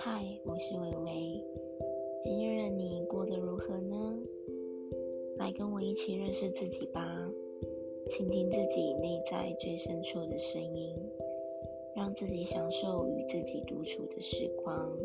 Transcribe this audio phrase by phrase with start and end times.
[0.00, 1.44] 嗨我是薇薇
[2.22, 4.16] 今日的你过得如何呢？
[5.38, 7.28] 来跟我一起认识自己吧
[8.08, 10.94] 倾听自己内在最深处的声音
[11.96, 14.96] 让自己享受与自己独处的时光。